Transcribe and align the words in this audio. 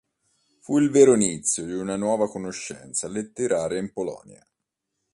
Fu 0.61 0.79
il 0.79 0.89
vero 0.89 1.13
inizio 1.13 1.63
di 1.63 1.73
una 1.73 1.95
nuova 1.95 2.27
conoscenza 2.27 3.07
letteraria 3.07 3.77
in 3.77 3.93
Polonia. 3.93 4.43